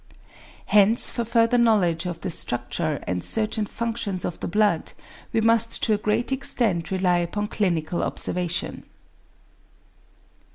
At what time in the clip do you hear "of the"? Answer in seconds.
2.07-2.31, 4.25-4.47